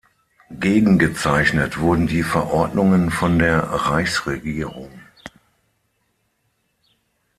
[0.59, 4.89] Gegengezeichnet wurden die Verordnungen von der Reichsregierung.